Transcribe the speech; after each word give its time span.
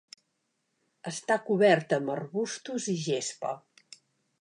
Està 1.11 1.37
coberta 1.51 2.01
amb 2.01 2.15
arbustos 2.17 2.91
i 2.95 2.97
gespa. 3.07 3.57